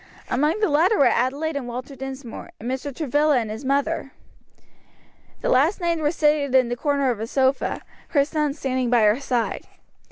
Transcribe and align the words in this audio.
Among 0.31 0.59
the 0.59 0.67
latter 0.67 0.97
were 0.97 1.05
Adelaide 1.05 1.55
and 1.55 1.67
Walter 1.67 1.95
Dinsmore, 1.95 2.49
and 2.59 2.71
Mr. 2.71 2.91
Travilla 2.91 3.37
and 3.37 3.51
his 3.51 3.63
mother. 3.63 4.13
The 5.41 5.49
last 5.49 5.79
named 5.79 6.01
was 6.01 6.15
seated 6.15 6.55
in 6.55 6.69
the 6.69 6.75
corner 6.75 7.11
of 7.11 7.19
a 7.19 7.27
sofa, 7.27 7.81
her 8.07 8.25
son 8.25 8.55
standing 8.55 8.89
by 8.89 9.03
her 9.03 9.19
side. 9.19 9.67